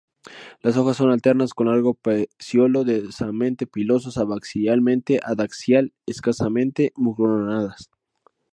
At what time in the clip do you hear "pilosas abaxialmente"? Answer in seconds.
3.67-5.13